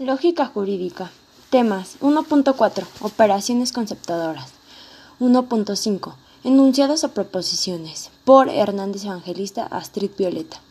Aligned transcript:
Lógica 0.00 0.46
jurídica. 0.46 1.10
Temas 1.50 1.98
1.4. 2.00 2.86
Operaciones 3.02 3.70
conceptadoras. 3.70 4.46
1.5. 5.20 6.14
Enunciados 6.42 7.04
o 7.04 7.10
proposiciones. 7.10 8.08
Por 8.24 8.48
Hernández 8.48 9.04
Evangelista 9.04 9.66
Astrid 9.66 10.12
Violeta. 10.16 10.62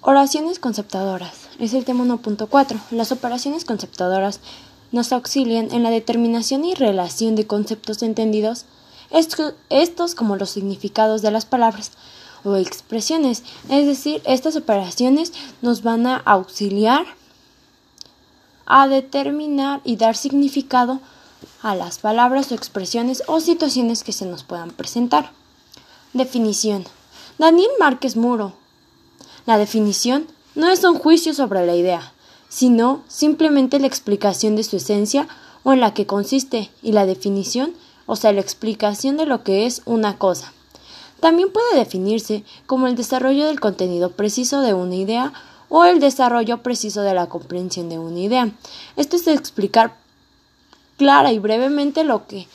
Oraciones 0.00 0.58
conceptadoras. 0.58 1.46
Es 1.60 1.74
el 1.74 1.84
tema 1.84 2.02
1.4. 2.02 2.76
Las 2.90 3.12
operaciones 3.12 3.64
conceptadoras 3.64 4.40
nos 4.90 5.12
auxilian 5.12 5.70
en 5.70 5.84
la 5.84 5.90
determinación 5.90 6.64
y 6.64 6.74
relación 6.74 7.36
de 7.36 7.46
conceptos 7.46 8.02
entendidos, 8.02 8.64
estos 9.10 10.16
como 10.16 10.34
los 10.34 10.50
significados 10.50 11.22
de 11.22 11.30
las 11.30 11.46
palabras 11.46 11.92
o 12.42 12.56
expresiones. 12.56 13.44
Es 13.68 13.86
decir, 13.86 14.22
estas 14.24 14.56
operaciones 14.56 15.32
nos 15.62 15.84
van 15.84 16.04
a 16.08 16.16
auxiliar 16.16 17.06
a 18.68 18.86
determinar 18.86 19.80
y 19.82 19.96
dar 19.96 20.14
significado 20.14 21.00
a 21.62 21.74
las 21.74 21.98
palabras 21.98 22.52
o 22.52 22.54
expresiones 22.54 23.22
o 23.26 23.40
situaciones 23.40 24.04
que 24.04 24.12
se 24.12 24.26
nos 24.26 24.44
puedan 24.44 24.70
presentar. 24.70 25.32
Definición. 26.12 26.84
Daniel 27.38 27.70
Márquez 27.80 28.16
Muro. 28.16 28.52
La 29.46 29.58
definición 29.58 30.26
no 30.54 30.68
es 30.68 30.84
un 30.84 30.98
juicio 30.98 31.32
sobre 31.34 31.64
la 31.66 31.74
idea, 31.74 32.12
sino 32.48 33.02
simplemente 33.08 33.80
la 33.80 33.86
explicación 33.86 34.54
de 34.54 34.64
su 34.64 34.76
esencia 34.76 35.26
o 35.64 35.72
en 35.72 35.80
la 35.80 35.94
que 35.94 36.06
consiste, 36.06 36.70
y 36.82 36.92
la 36.92 37.06
definición, 37.06 37.74
o 38.06 38.16
sea, 38.16 38.32
la 38.32 38.40
explicación 38.40 39.16
de 39.16 39.26
lo 39.26 39.42
que 39.42 39.66
es 39.66 39.82
una 39.86 40.18
cosa. 40.18 40.52
También 41.20 41.50
puede 41.52 41.76
definirse 41.76 42.44
como 42.66 42.86
el 42.86 42.96
desarrollo 42.96 43.46
del 43.46 43.60
contenido 43.60 44.10
preciso 44.10 44.60
de 44.60 44.74
una 44.74 44.94
idea 44.94 45.32
o 45.68 45.84
el 45.84 46.00
desarrollo 46.00 46.62
preciso 46.62 47.02
de 47.02 47.14
la 47.14 47.28
comprensión 47.28 47.88
de 47.88 47.98
una 47.98 48.18
idea. 48.18 48.50
Esto 48.96 49.16
es 49.16 49.26
explicar 49.26 49.94
clara 50.96 51.32
y 51.32 51.38
brevemente 51.38 52.04
lo 52.04 52.26
que 52.26 52.46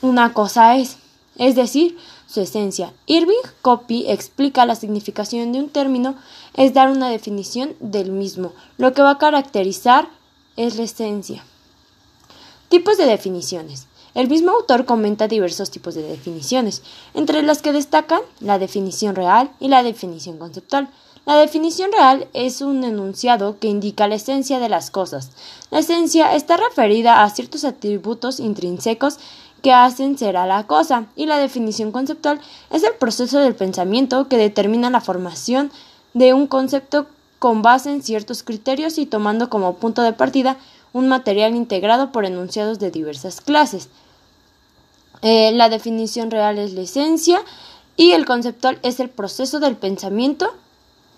una 0.00 0.32
cosa 0.32 0.76
es, 0.76 0.96
es 1.36 1.54
decir, 1.54 1.96
su 2.28 2.40
esencia. 2.40 2.92
Irving 3.06 3.34
Copy 3.62 4.04
explica 4.08 4.66
la 4.66 4.74
significación 4.74 5.52
de 5.52 5.60
un 5.60 5.70
término 5.70 6.14
es 6.54 6.74
dar 6.74 6.90
una 6.90 7.08
definición 7.08 7.74
del 7.80 8.12
mismo. 8.12 8.52
Lo 8.76 8.92
que 8.92 9.02
va 9.02 9.12
a 9.12 9.18
caracterizar 9.18 10.08
es 10.56 10.76
la 10.76 10.82
esencia. 10.82 11.44
Tipos 12.68 12.98
de 12.98 13.06
definiciones. 13.06 13.86
El 14.14 14.28
mismo 14.28 14.50
autor 14.50 14.84
comenta 14.84 15.28
diversos 15.28 15.70
tipos 15.70 15.94
de 15.94 16.02
definiciones, 16.02 16.82
entre 17.14 17.42
las 17.42 17.62
que 17.62 17.72
destacan 17.72 18.20
la 18.40 18.58
definición 18.58 19.14
real 19.14 19.50
y 19.60 19.68
la 19.68 19.82
definición 19.82 20.38
conceptual. 20.38 20.88
La 21.28 21.36
definición 21.36 21.92
real 21.92 22.26
es 22.32 22.62
un 22.62 22.84
enunciado 22.84 23.58
que 23.58 23.68
indica 23.68 24.08
la 24.08 24.14
esencia 24.14 24.60
de 24.60 24.70
las 24.70 24.90
cosas. 24.90 25.30
La 25.70 25.80
esencia 25.80 26.34
está 26.34 26.56
referida 26.56 27.22
a 27.22 27.28
ciertos 27.28 27.64
atributos 27.64 28.40
intrínsecos 28.40 29.18
que 29.60 29.74
hacen 29.74 30.16
ser 30.16 30.38
a 30.38 30.46
la 30.46 30.66
cosa, 30.66 31.04
y 31.16 31.26
la 31.26 31.36
definición 31.36 31.92
conceptual 31.92 32.40
es 32.70 32.82
el 32.82 32.94
proceso 32.94 33.40
del 33.40 33.54
pensamiento 33.54 34.26
que 34.28 34.38
determina 34.38 34.88
la 34.88 35.02
formación 35.02 35.70
de 36.14 36.32
un 36.32 36.46
concepto 36.46 37.08
con 37.38 37.60
base 37.60 37.92
en 37.92 38.02
ciertos 38.02 38.42
criterios 38.42 38.96
y 38.96 39.04
tomando 39.04 39.50
como 39.50 39.74
punto 39.74 40.00
de 40.00 40.14
partida 40.14 40.56
un 40.94 41.08
material 41.08 41.54
integrado 41.54 42.10
por 42.10 42.24
enunciados 42.24 42.78
de 42.78 42.90
diversas 42.90 43.42
clases. 43.42 43.90
Eh, 45.20 45.52
la 45.52 45.68
definición 45.68 46.30
real 46.30 46.56
es 46.58 46.72
la 46.72 46.80
esencia 46.80 47.42
y 47.98 48.12
el 48.12 48.24
conceptual 48.24 48.78
es 48.82 48.98
el 48.98 49.10
proceso 49.10 49.60
del 49.60 49.76
pensamiento 49.76 50.54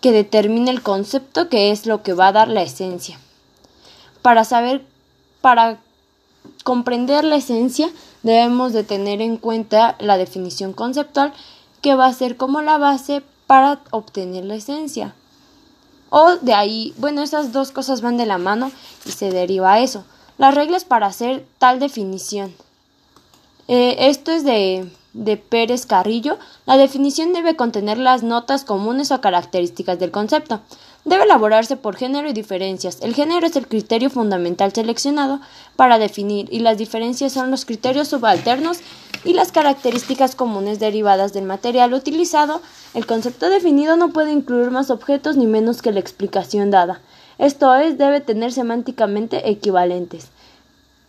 que 0.01 0.13
determine 0.13 0.71
el 0.71 0.83
concepto 0.83 1.49
que 1.49 1.71
es 1.71 1.87
lo 1.87 2.03
que 2.03 2.13
va 2.13 2.29
a 2.29 2.33
dar 2.33 2.49
la 2.49 2.63
esencia. 2.63 3.19
Para 4.23 4.45
saber, 4.45 4.85
para 5.41 5.79
comprender 6.65 7.25
la 7.25 7.37
esencia, 7.37 7.91
debemos 8.23 8.73
de 8.73 8.85
tener 8.85 9.21
en 9.21 9.37
cuenta 9.37 9.97
la 9.99 10.19
definición 10.19 10.73
conceptual 10.73 11.33
que 11.81 11.95
va 11.95 12.07
a 12.07 12.13
ser 12.13 12.37
como 12.37 12.63
la 12.63 12.79
base 12.79 13.23
para 13.47 13.81
obtener 13.91 14.45
la 14.45 14.55
esencia. 14.55 15.15
O 16.11 16.37
de 16.37 16.55
ahí, 16.55 16.93
bueno, 16.99 17.23
esas 17.23 17.53
dos 17.53 17.71
cosas 17.71 18.01
van 18.01 18.17
de 18.17 18.27
la 18.27 18.39
mano 18.39 18.71
y 19.07 19.13
se 19.13 19.31
deriva 19.31 19.81
eso. 19.81 20.05
Las 20.39 20.55
reglas 20.55 20.85
para 20.85 21.07
hacer 21.07 21.47
tal 21.59 21.79
definición. 21.79 22.55
Eh, 23.69 24.09
esto 24.09 24.33
es 24.33 24.45
de 24.45 24.91
de 25.13 25.37
Pérez 25.37 25.87
Carrillo, 25.87 26.39
la 26.67 26.77
definición 26.77 27.33
debe 27.33 27.57
contener 27.57 27.99
las 27.99 28.23
notas 28.23 28.65
comunes 28.65 29.11
o 29.11 29.21
características 29.21 29.99
del 29.99 30.11
concepto. 30.11 30.61
Debe 31.05 31.25
elaborarse 31.25 31.77
por 31.77 31.97
género 31.97 32.29
y 32.29 32.33
diferencias. 32.33 32.99
El 33.01 33.15
género 33.15 33.47
es 33.47 33.57
el 33.57 33.67
criterio 33.67 34.11
fundamental 34.11 34.73
seleccionado 34.73 35.41
para 35.75 35.99
definir 35.99 36.49
y 36.53 36.61
las 36.61 36.79
diferencias 36.79 37.33
son 37.33 37.51
los 37.51 37.65
criterios 37.65 38.09
subalternos 38.09 38.81
y 39.25 39.33
las 39.33 39.51
características 39.51 40.35
comunes 40.35 40.79
derivadas 40.79 41.33
del 41.33 41.45
material 41.45 41.95
utilizado. 41.95 42.61
El 42.95 43.07
concepto 43.07 43.49
definido 43.49 43.97
no 43.97 44.11
puede 44.13 44.33
incluir 44.33 44.71
más 44.71 44.91
objetos 44.91 45.37
ni 45.37 45.47
menos 45.47 45.83
que 45.83 45.93
la 45.93 46.01
explicación 46.01 46.71
dada. 46.71 47.01
Esto 47.39 47.75
es, 47.75 47.97
debe 47.97 48.21
tener 48.21 48.53
semánticamente 48.53 49.51
equivalentes. 49.51 50.29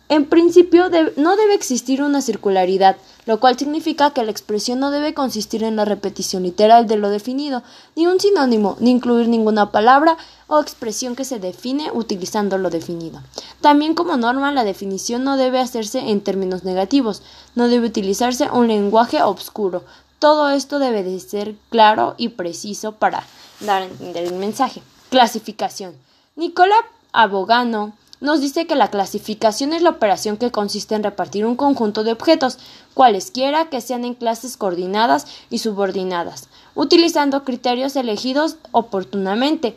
En 0.08 0.26
principio 0.26 0.90
no 1.16 1.36
debe 1.36 1.54
existir 1.54 2.02
una 2.02 2.20
circularidad, 2.20 2.96
lo 3.24 3.38
cual 3.40 3.58
significa 3.58 4.10
que 4.10 4.24
la 4.24 4.30
expresión 4.30 4.80
no 4.80 4.90
debe 4.90 5.14
consistir 5.14 5.62
en 5.62 5.76
la 5.76 5.84
repetición 5.84 6.42
literal 6.42 6.86
de 6.86 6.96
lo 6.96 7.10
definido, 7.10 7.62
ni 7.94 8.06
un 8.06 8.18
sinónimo, 8.18 8.76
ni 8.80 8.90
incluir 8.90 9.28
ninguna 9.28 9.70
palabra 9.70 10.16
o 10.48 10.60
expresión 10.60 11.14
que 11.14 11.24
se 11.24 11.38
define 11.38 11.90
utilizando 11.92 12.58
lo 12.58 12.70
definido. 12.70 13.20
También 13.60 13.94
como 13.94 14.16
norma 14.16 14.52
la 14.52 14.64
definición 14.64 15.24
no 15.24 15.36
debe 15.36 15.60
hacerse 15.60 16.10
en 16.10 16.20
términos 16.20 16.64
negativos, 16.64 17.22
no 17.54 17.68
debe 17.68 17.86
utilizarse 17.86 18.50
un 18.50 18.68
lenguaje 18.68 19.22
obscuro. 19.22 19.84
Todo 20.18 20.50
esto 20.50 20.78
debe 20.78 21.02
de 21.02 21.18
ser 21.20 21.54
claro 21.70 22.14
y 22.16 22.30
preciso 22.30 22.92
para 22.92 23.24
dar 23.60 23.82
a 23.82 23.86
entender 23.86 24.24
el 24.24 24.34
mensaje. 24.34 24.82
Clasificación. 25.10 25.94
Nicola 26.36 26.76
Abogano 27.12 27.92
nos 28.22 28.40
dice 28.40 28.68
que 28.68 28.76
la 28.76 28.88
clasificación 28.88 29.72
es 29.72 29.82
la 29.82 29.90
operación 29.90 30.36
que 30.36 30.52
consiste 30.52 30.94
en 30.94 31.02
repartir 31.02 31.44
un 31.44 31.56
conjunto 31.56 32.04
de 32.04 32.12
objetos, 32.12 32.56
cualesquiera 32.94 33.68
que 33.68 33.80
sean 33.80 34.04
en 34.04 34.14
clases 34.14 34.56
coordinadas 34.56 35.26
y 35.50 35.58
subordinadas, 35.58 36.48
utilizando 36.76 37.42
criterios 37.42 37.96
elegidos 37.96 38.56
oportunamente. 38.70 39.76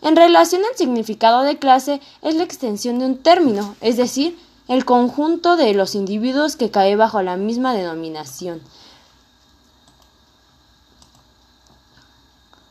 En 0.00 0.16
relación 0.16 0.62
al 0.64 0.76
significado 0.76 1.42
de 1.42 1.58
clase 1.58 2.00
es 2.22 2.34
la 2.34 2.44
extensión 2.44 2.98
de 2.98 3.04
un 3.04 3.18
término, 3.18 3.76
es 3.82 3.98
decir, 3.98 4.38
el 4.68 4.86
conjunto 4.86 5.56
de 5.56 5.74
los 5.74 5.94
individuos 5.94 6.56
que 6.56 6.70
cae 6.70 6.96
bajo 6.96 7.20
la 7.20 7.36
misma 7.36 7.74
denominación. 7.74 8.62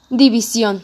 División. 0.09 0.82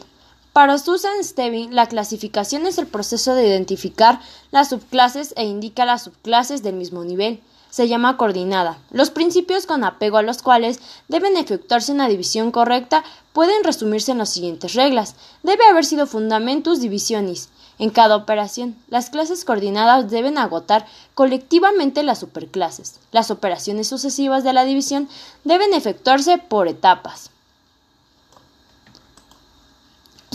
Para 0.58 0.76
Susan 0.78 1.22
Stevin, 1.22 1.76
la 1.76 1.86
clasificación 1.86 2.66
es 2.66 2.78
el 2.78 2.88
proceso 2.88 3.36
de 3.36 3.46
identificar 3.46 4.18
las 4.50 4.70
subclases 4.70 5.32
e 5.36 5.44
indica 5.44 5.84
las 5.84 6.02
subclases 6.02 6.64
del 6.64 6.74
mismo 6.74 7.04
nivel. 7.04 7.40
Se 7.70 7.86
llama 7.86 8.16
coordinada. 8.16 8.76
Los 8.90 9.10
principios 9.10 9.66
con 9.66 9.84
apego 9.84 10.16
a 10.16 10.22
los 10.22 10.42
cuales 10.42 10.80
deben 11.06 11.36
efectuarse 11.36 11.92
una 11.92 12.08
división 12.08 12.50
correcta 12.50 13.04
pueden 13.32 13.62
resumirse 13.62 14.10
en 14.10 14.18
las 14.18 14.30
siguientes 14.30 14.74
reglas. 14.74 15.14
Debe 15.44 15.64
haber 15.64 15.84
sido 15.84 16.08
fundamentus 16.08 16.80
divisionis. 16.80 17.50
En 17.78 17.90
cada 17.90 18.16
operación, 18.16 18.74
las 18.88 19.10
clases 19.10 19.44
coordinadas 19.44 20.10
deben 20.10 20.38
agotar 20.38 20.86
colectivamente 21.14 22.02
las 22.02 22.18
superclases. 22.18 22.98
Las 23.12 23.30
operaciones 23.30 23.86
sucesivas 23.86 24.42
de 24.42 24.54
la 24.54 24.64
división 24.64 25.08
deben 25.44 25.72
efectuarse 25.72 26.36
por 26.36 26.66
etapas. 26.66 27.30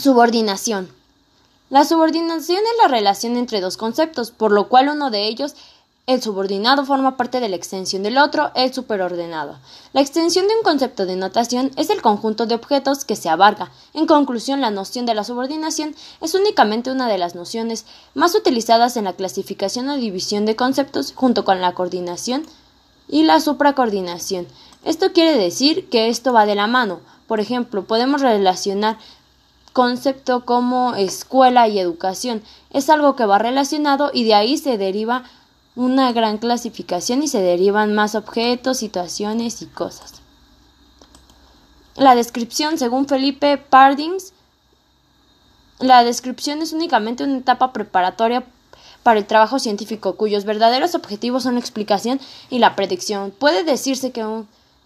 Subordinación. 0.03 0.89
La 1.69 1.85
subordinación 1.85 2.57
es 2.57 2.77
la 2.81 2.89
relación 2.89 3.37
entre 3.37 3.61
dos 3.61 3.77
conceptos, 3.77 4.31
por 4.31 4.51
lo 4.51 4.67
cual 4.67 4.89
uno 4.89 5.11
de 5.11 5.29
ellos, 5.29 5.55
el 6.07 6.21
subordinado, 6.21 6.85
forma 6.85 7.15
parte 7.15 7.39
de 7.39 7.47
la 7.47 7.55
extensión 7.55 8.03
del 8.03 8.17
otro, 8.17 8.51
el 8.53 8.73
superordenado. 8.73 9.59
La 9.93 10.01
extensión 10.01 10.49
de 10.49 10.57
un 10.57 10.63
concepto 10.63 11.05
de 11.05 11.15
notación 11.15 11.71
es 11.77 11.89
el 11.89 12.01
conjunto 12.01 12.45
de 12.47 12.55
objetos 12.55 13.05
que 13.05 13.15
se 13.15 13.29
abarca. 13.29 13.71
En 13.93 14.05
conclusión, 14.05 14.59
la 14.59 14.71
noción 14.71 15.05
de 15.05 15.15
la 15.15 15.23
subordinación 15.23 15.95
es 16.19 16.35
únicamente 16.35 16.91
una 16.91 17.07
de 17.07 17.17
las 17.17 17.33
nociones 17.33 17.85
más 18.13 18.35
utilizadas 18.35 18.97
en 18.97 19.05
la 19.05 19.13
clasificación 19.13 19.87
o 19.87 19.95
división 19.95 20.45
de 20.45 20.57
conceptos 20.57 21.13
junto 21.15 21.45
con 21.45 21.61
la 21.61 21.75
coordinación 21.75 22.45
y 23.07 23.23
la 23.23 23.39
supracoordinación. 23.39 24.47
Esto 24.83 25.13
quiere 25.13 25.37
decir 25.37 25.87
que 25.87 26.09
esto 26.09 26.33
va 26.33 26.45
de 26.45 26.55
la 26.55 26.67
mano. 26.67 26.99
Por 27.25 27.39
ejemplo, 27.39 27.85
podemos 27.85 28.19
relacionar 28.19 28.97
concepto 29.73 30.45
como 30.45 30.95
escuela 30.95 31.67
y 31.67 31.79
educación. 31.79 32.43
Es 32.69 32.89
algo 32.89 33.15
que 33.15 33.25
va 33.25 33.39
relacionado 33.39 34.11
y 34.13 34.23
de 34.23 34.35
ahí 34.35 34.57
se 34.57 34.77
deriva 34.77 35.23
una 35.75 36.11
gran 36.11 36.37
clasificación 36.37 37.23
y 37.23 37.27
se 37.27 37.41
derivan 37.41 37.93
más 37.93 38.15
objetos, 38.15 38.77
situaciones 38.77 39.61
y 39.61 39.65
cosas. 39.65 40.21
La 41.95 42.15
descripción, 42.15 42.77
según 42.77 43.07
Felipe 43.07 43.57
Pardings, 43.57 44.33
la 45.79 46.03
descripción 46.03 46.61
es 46.61 46.71
únicamente 46.71 47.23
una 47.23 47.37
etapa 47.37 47.73
preparatoria 47.73 48.45
para 49.01 49.19
el 49.19 49.25
trabajo 49.25 49.59
científico 49.59 50.15
cuyos 50.15 50.45
verdaderos 50.45 50.95
objetivos 50.95 51.43
son 51.43 51.55
la 51.55 51.59
explicación 51.59 52.19
y 52.49 52.59
la 52.59 52.75
predicción. 52.75 53.31
Puede 53.31 53.63
decirse 53.63 54.11
que, 54.11 54.23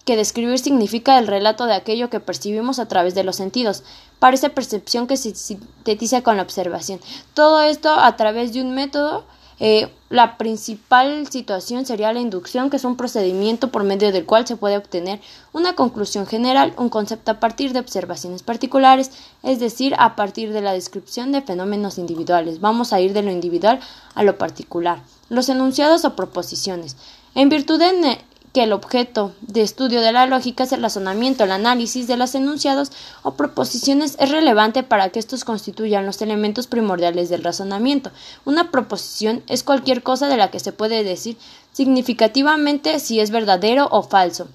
que 0.07 0.15
describir 0.15 0.57
significa 0.57 1.19
el 1.19 1.27
relato 1.27 1.65
de 1.65 1.75
aquello 1.75 2.09
que 2.09 2.21
percibimos 2.21 2.79
a 2.79 2.87
través 2.87 3.13
de 3.13 3.25
los 3.25 3.35
sentidos, 3.35 3.83
parece 4.19 4.49
percepción 4.49 5.05
que 5.05 5.17
se 5.17 5.35
sintetiza 5.35 6.23
con 6.23 6.37
la 6.37 6.43
observación. 6.43 7.01
Todo 7.33 7.61
esto 7.61 7.91
a 7.91 8.15
través 8.15 8.53
de 8.53 8.61
un 8.61 8.73
método 8.73 9.25
eh, 9.59 9.91
la 10.09 10.37
principal 10.37 11.27
situación 11.27 11.85
sería 11.85 12.13
la 12.13 12.21
inducción, 12.21 12.69
que 12.69 12.77
es 12.77 12.85
un 12.85 12.95
procedimiento 12.95 13.69
por 13.69 13.83
medio 13.83 14.11
del 14.11 14.25
cual 14.25 14.47
se 14.47 14.55
puede 14.55 14.77
obtener 14.77 15.19
una 15.51 15.73
conclusión 15.73 16.25
general, 16.25 16.73
un 16.77 16.89
concepto 16.89 17.31
a 17.31 17.39
partir 17.39 17.73
de 17.73 17.79
observaciones 17.79 18.43
particulares, 18.43 19.11
es 19.43 19.59
decir, 19.59 19.93
a 19.97 20.15
partir 20.15 20.53
de 20.53 20.61
la 20.61 20.73
descripción 20.73 21.31
de 21.31 21.41
fenómenos 21.41 21.97
individuales. 21.97 22.61
Vamos 22.61 22.93
a 22.93 23.01
ir 23.01 23.13
de 23.13 23.23
lo 23.23 23.31
individual 23.31 23.79
a 24.13 24.23
lo 24.23 24.37
particular. 24.37 25.01
Los 25.29 25.49
enunciados 25.49 26.05
o 26.05 26.15
proposiciones. 26.15 26.95
En 27.35 27.49
virtud 27.49 27.79
de 27.79 28.19
que 28.57 28.63
el 28.63 28.73
objeto 28.73 29.35
de 29.41 29.61
estudio 29.61 30.01
de 30.01 30.11
la 30.11 30.25
lógica 30.25 30.63
es 30.63 30.71
el 30.71 30.81
razonamiento, 30.81 31.43
el 31.43 31.51
análisis 31.51 32.07
de 32.07 32.17
los 32.17 32.33
enunciados 32.33 32.91
o 33.21 33.35
proposiciones 33.35 34.15
es 34.19 34.31
relevante 34.31 34.81
para 34.81 35.09
que 35.09 35.19
estos 35.19 35.45
constituyan 35.45 36.07
los 36.07 36.23
elementos 36.23 36.65
primordiales 36.65 37.29
del 37.29 37.43
razonamiento. 37.43 38.09
Una 38.45 38.71
proposición 38.71 39.43
es 39.45 39.61
cualquier 39.61 40.01
cosa 40.01 40.27
de 40.27 40.37
la 40.37 40.49
que 40.49 40.59
se 40.59 40.71
puede 40.71 41.03
decir 41.03 41.37
significativamente 41.71 42.99
si 42.99 43.19
es 43.19 43.29
verdadero 43.29 43.89
o 43.91 44.01
falso. 44.01 44.47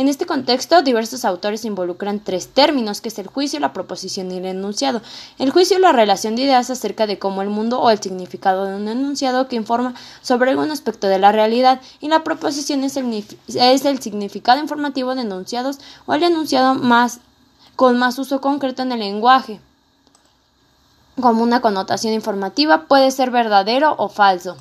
En 0.00 0.08
este 0.08 0.24
contexto, 0.24 0.80
diversos 0.80 1.26
autores 1.26 1.66
involucran 1.66 2.20
tres 2.20 2.48
términos, 2.48 3.02
que 3.02 3.10
es 3.10 3.18
el 3.18 3.26
juicio, 3.26 3.60
la 3.60 3.74
proposición 3.74 4.32
y 4.32 4.38
el 4.38 4.46
enunciado. 4.46 5.02
El 5.38 5.50
juicio 5.50 5.76
es 5.76 5.82
la 5.82 5.92
relación 5.92 6.36
de 6.36 6.44
ideas 6.44 6.70
acerca 6.70 7.06
de 7.06 7.18
cómo 7.18 7.42
el 7.42 7.50
mundo 7.50 7.78
o 7.78 7.90
el 7.90 8.00
significado 8.00 8.64
de 8.64 8.76
un 8.76 8.88
enunciado 8.88 9.46
que 9.46 9.56
informa 9.56 9.92
sobre 10.22 10.52
algún 10.52 10.70
aspecto 10.70 11.06
de 11.06 11.18
la 11.18 11.32
realidad, 11.32 11.82
y 12.00 12.08
la 12.08 12.24
proposición 12.24 12.82
es 12.82 12.96
el, 12.96 14.00
significado 14.00 14.58
informativo 14.58 15.14
de 15.14 15.20
enunciados 15.20 15.76
o 16.06 16.14
el 16.14 16.22
enunciado 16.22 16.74
más, 16.74 17.20
con 17.76 17.98
más 17.98 18.18
uso 18.18 18.40
concreto 18.40 18.80
en 18.80 18.92
el 18.92 19.00
lenguaje. 19.00 19.60
Como 21.20 21.42
una 21.42 21.60
connotación 21.60 22.14
informativa 22.14 22.86
puede 22.86 23.10
ser 23.10 23.30
verdadero 23.30 23.96
o 23.98 24.08
falso. 24.08 24.56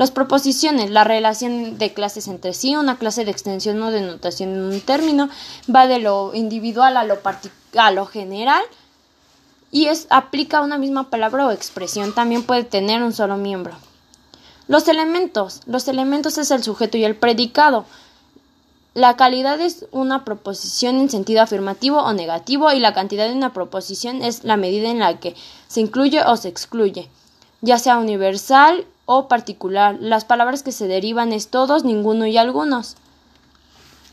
Las 0.00 0.10
proposiciones, 0.10 0.88
la 0.88 1.04
relación 1.04 1.76
de 1.76 1.92
clases 1.92 2.26
entre 2.26 2.54
sí, 2.54 2.74
una 2.74 2.96
clase 2.96 3.26
de 3.26 3.30
extensión 3.30 3.82
o 3.82 3.90
denotación 3.90 4.54
en 4.54 4.62
un 4.62 4.80
término, 4.80 5.28
va 5.70 5.86
de 5.88 5.98
lo 5.98 6.34
individual 6.34 6.96
a 6.96 7.04
lo, 7.04 7.18
a 7.76 7.90
lo 7.90 8.06
general 8.06 8.62
y 9.70 9.88
es, 9.88 10.06
aplica 10.08 10.62
una 10.62 10.78
misma 10.78 11.10
palabra 11.10 11.46
o 11.46 11.50
expresión. 11.50 12.14
También 12.14 12.44
puede 12.44 12.64
tener 12.64 13.02
un 13.02 13.12
solo 13.12 13.36
miembro. 13.36 13.74
Los 14.68 14.88
elementos. 14.88 15.60
Los 15.66 15.86
elementos 15.86 16.38
es 16.38 16.50
el 16.50 16.62
sujeto 16.62 16.96
y 16.96 17.04
el 17.04 17.14
predicado. 17.14 17.84
La 18.94 19.16
calidad 19.16 19.60
es 19.60 19.84
una 19.90 20.24
proposición 20.24 20.98
en 20.98 21.10
sentido 21.10 21.42
afirmativo 21.42 21.98
o 21.98 22.14
negativo 22.14 22.72
y 22.72 22.80
la 22.80 22.94
cantidad 22.94 23.28
de 23.28 23.34
una 23.34 23.52
proposición 23.52 24.22
es 24.22 24.44
la 24.44 24.56
medida 24.56 24.88
en 24.88 25.00
la 25.00 25.20
que 25.20 25.36
se 25.68 25.82
incluye 25.82 26.24
o 26.24 26.38
se 26.38 26.48
excluye, 26.48 27.10
ya 27.60 27.78
sea 27.78 27.98
universal 27.98 28.86
o 29.12 29.26
particular. 29.26 29.96
Las 29.98 30.24
palabras 30.24 30.62
que 30.62 30.70
se 30.70 30.86
derivan 30.86 31.32
es 31.32 31.48
todos, 31.48 31.82
ninguno 31.82 32.26
y 32.26 32.38
algunos. 32.38 32.94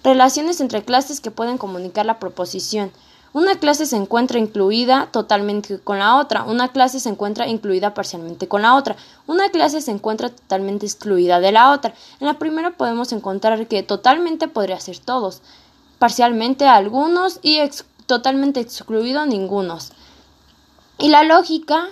Relaciones 0.04 0.60
entre 0.60 0.82
clases 0.84 1.22
que 1.22 1.30
pueden 1.30 1.60
comunicar 1.60 2.08
la 2.08 2.18
proposición. 2.18 2.92
Una 3.32 3.60
clase 3.60 3.86
se 3.86 3.96
encuentra 3.96 4.40
incluida 4.40 5.10
totalmente 5.12 5.78
con 5.78 6.00
la 6.00 6.16
otra, 6.16 6.46
una 6.46 6.70
clase 6.70 7.00
se 7.00 7.10
encuentra 7.10 7.48
incluida 7.48 7.94
parcialmente 7.94 8.48
con 8.48 8.64
la 8.64 8.74
otra, 8.74 8.96
una 9.28 9.50
clase 9.50 9.82
se 9.82 9.92
encuentra 9.92 10.30
totalmente 10.30 10.88
excluida 10.88 11.40
de 11.40 11.52
la 11.52 11.72
otra. 11.74 11.94
En 12.20 12.26
la 12.26 12.40
primera 12.40 12.72
podemos 12.72 13.12
encontrar 13.12 13.68
que 13.68 13.84
totalmente 13.84 14.48
podría 14.48 14.80
ser 14.80 14.98
todos, 14.98 15.44
parcialmente 16.00 16.66
algunos 16.66 17.38
y 17.44 17.60
totalmente 18.08 18.62
excluido 18.62 19.28
ningunos. 19.28 19.92
Y 20.98 21.10
la 21.10 21.22
lógica, 21.22 21.88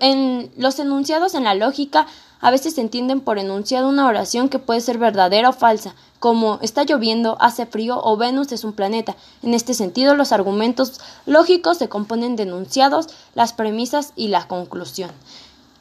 en 0.00 0.50
los 0.56 0.78
enunciados 0.78 1.34
en 1.34 1.44
la 1.44 1.54
lógica 1.54 2.06
a 2.40 2.50
veces 2.50 2.74
se 2.74 2.80
entienden 2.80 3.20
por 3.20 3.38
enunciado 3.38 3.88
una 3.88 4.06
oración 4.06 4.48
que 4.48 4.58
puede 4.58 4.80
ser 4.80 4.98
verdadera 4.98 5.48
o 5.48 5.52
falsa, 5.52 5.94
como 6.20 6.58
está 6.62 6.84
lloviendo, 6.84 7.36
hace 7.40 7.66
frío 7.66 8.00
o 8.02 8.16
Venus 8.16 8.50
es 8.52 8.64
un 8.64 8.72
planeta. 8.72 9.16
En 9.42 9.54
este 9.54 9.74
sentido, 9.74 10.14
los 10.14 10.32
argumentos 10.32 11.00
lógicos 11.26 11.78
se 11.78 11.88
componen 11.88 12.36
de 12.36 12.44
enunciados, 12.44 13.08
las 13.34 13.52
premisas 13.52 14.12
y 14.16 14.28
la 14.28 14.46
conclusión. 14.48 15.10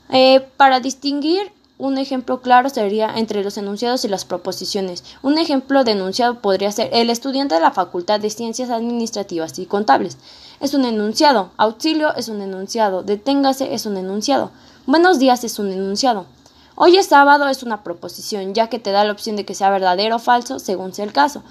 Eh, 0.09 0.47
para 0.57 0.79
distinguir 0.79 1.51
un 1.79 1.97
ejemplo 1.97 2.41
claro 2.41 2.69
sería 2.69 3.11
entre 3.17 3.43
los 3.43 3.57
enunciados 3.57 4.03
y 4.03 4.07
las 4.07 4.25
proposiciones. 4.25 5.03
Un 5.21 5.37
ejemplo 5.37 5.83
de 5.83 5.91
enunciado 5.91 6.39
podría 6.41 6.71
ser 6.71 6.89
el 6.91 7.09
estudiante 7.09 7.55
de 7.55 7.61
la 7.61 7.71
Facultad 7.71 8.19
de 8.19 8.29
Ciencias 8.29 8.69
Administrativas 8.69 9.57
y 9.59 9.65
Contables. 9.65 10.17
Es 10.59 10.73
un 10.73 10.85
enunciado. 10.85 11.51
Auxilio 11.57 12.15
es 12.15 12.29
un 12.29 12.41
enunciado. 12.41 13.03
Deténgase 13.03 13.75
es 13.75 13.85
un 13.85 13.95
enunciado. 13.95 14.49
Buenos 14.87 15.19
días 15.19 15.43
es 15.43 15.59
un 15.59 15.71
enunciado. 15.71 16.25
Hoy 16.73 16.97
es 16.97 17.05
sábado 17.05 17.47
es 17.47 17.61
una 17.61 17.83
proposición, 17.83 18.55
ya 18.55 18.67
que 18.67 18.79
te 18.79 18.91
da 18.91 19.03
la 19.03 19.11
opción 19.11 19.35
de 19.35 19.45
que 19.45 19.53
sea 19.53 19.69
verdadero 19.69 20.15
o 20.15 20.19
falso, 20.19 20.57
según 20.57 20.95
sea 20.95 21.05
el 21.05 21.13
caso. 21.13 21.43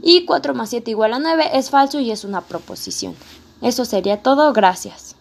Y 0.00 0.24
4 0.24 0.54
más 0.54 0.70
7 0.70 0.90
igual 0.90 1.12
a 1.12 1.18
9 1.18 1.50
es 1.52 1.68
falso 1.68 2.00
y 2.00 2.10
es 2.10 2.24
una 2.24 2.40
proposición. 2.40 3.14
Eso 3.60 3.84
sería 3.84 4.22
todo, 4.22 4.50
gracias. 4.54 5.13